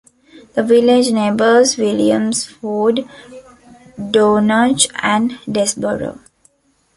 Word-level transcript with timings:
The 0.55 0.63
village 0.63 1.11
neighbours 1.11 1.75
Williamsford, 1.75 3.07
Dornoch, 3.99 4.87
and 5.03 5.33
Desboro. 5.47 6.17